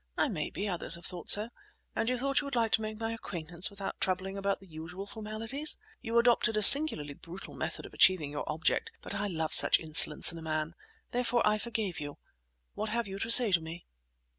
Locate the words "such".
9.53-9.79